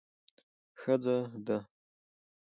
[0.79, 1.57] ښځه ده.